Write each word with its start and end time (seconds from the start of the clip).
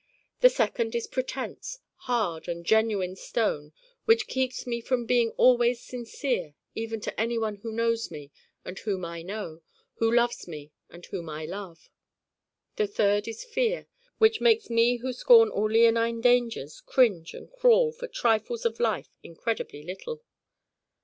the 0.39 0.49
second 0.49 0.95
is 0.95 1.05
Pretense, 1.05 1.77
hard 2.07 2.47
and 2.47 2.65
genuine 2.65 3.15
stone, 3.15 3.71
which 4.05 4.25
keeps 4.25 4.65
me 4.65 4.81
from 4.81 5.05
being 5.05 5.29
all 5.37 5.57
ways 5.59 5.79
sincere 5.79 6.55
even 6.73 6.99
to 7.01 7.19
anyone 7.21 7.57
who 7.57 7.71
knows 7.71 8.09
me 8.09 8.31
and 8.65 8.79
whom 8.79 9.05
I 9.05 9.21
know: 9.21 9.61
who 9.97 10.11
loves 10.11 10.47
me 10.47 10.71
and 10.89 11.05
whom 11.05 11.29
I 11.29 11.45
love. 11.45 11.91
the 12.77 12.87
third 12.87 13.27
is 13.27 13.43
Fear 13.43 13.85
which 14.17 14.41
makes 14.41 14.71
me 14.71 14.97
who 14.97 15.13
scorn 15.13 15.49
all 15.49 15.69
leonine 15.69 16.19
dangers 16.19 16.81
cringe 16.83 17.35
and 17.35 17.51
crawl 17.51 17.91
for 17.91 18.07
Trifles 18.07 18.65
of 18.65 18.79
life 18.79 19.15
incredibly 19.21 19.83
little. 19.83 20.23